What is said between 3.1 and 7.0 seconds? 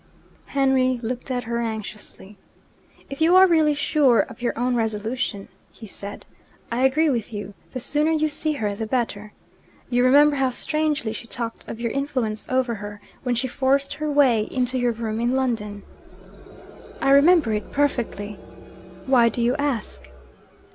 'If you are really sure of your own resolution,' he said, 'I